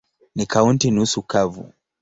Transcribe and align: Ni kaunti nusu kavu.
Ni 0.35 0.45
kaunti 0.45 0.91
nusu 0.91 1.21
kavu. 1.23 1.73